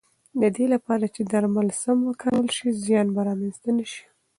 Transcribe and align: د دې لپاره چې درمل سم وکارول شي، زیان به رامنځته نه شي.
د 0.41 0.43
دې 0.55 0.65
لپاره 0.73 1.05
چې 1.15 1.21
درمل 1.31 1.67
سم 1.81 1.97
وکارول 2.09 2.49
شي، 2.57 2.67
زیان 2.85 3.07
به 3.15 3.21
رامنځته 3.27 3.69
نه 3.77 3.85
شي. 3.91 4.03